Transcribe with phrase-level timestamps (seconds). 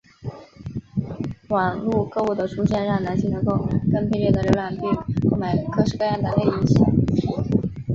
[1.49, 3.55] 网路购物的出现让男性能够
[3.91, 4.91] 更便利地浏览并
[5.29, 7.71] 购买各式各样的内衣商品。